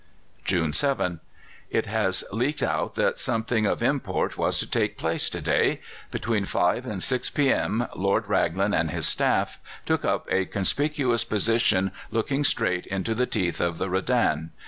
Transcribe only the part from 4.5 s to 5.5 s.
to take place to